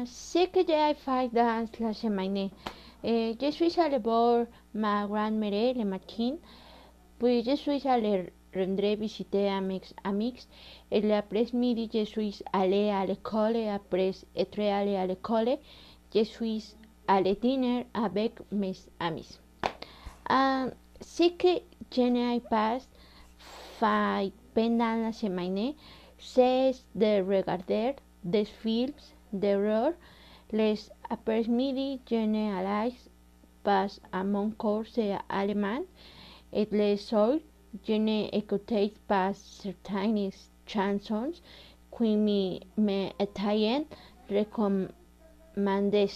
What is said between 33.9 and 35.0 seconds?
à mon cours